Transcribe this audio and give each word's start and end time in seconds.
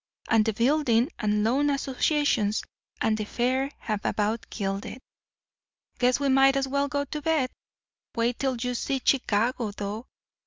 And 0.29 0.43
the 0.45 0.53
building 0.53 1.09
and 1.19 1.43
loan 1.43 1.69
associations 1.69 2.63
and 3.01 3.15
the 3.15 3.23
fair 3.25 3.69
have 3.81 4.03
about 4.03 4.49
killed 4.49 4.83
it. 4.83 4.99
Guess 5.99 6.19
we 6.19 6.27
might 6.27 6.55
as 6.57 6.67
well 6.67 6.87
go 6.87 7.05
to 7.05 7.21
bed. 7.21 7.51
Wait 8.15 8.39
till 8.39 8.57
you 8.59 8.73
see 8.73 8.99
Chicago, 9.05 9.69
though. 9.69 10.07